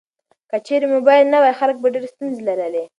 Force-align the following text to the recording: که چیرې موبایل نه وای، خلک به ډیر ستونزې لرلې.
که 0.49 0.57
چیرې 0.65 0.87
موبایل 0.95 1.25
نه 1.33 1.37
وای، 1.41 1.57
خلک 1.59 1.75
به 1.81 1.87
ډیر 1.93 2.05
ستونزې 2.13 2.41
لرلې. 2.47 2.83